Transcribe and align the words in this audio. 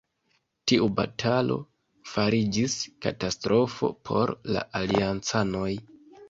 Tiu 0.69 0.85
batalo 0.99 1.57
fariĝis 2.11 2.77
katastrofo 3.07 3.91
por 4.11 4.35
la 4.57 4.65
aliancanoj. 4.83 5.69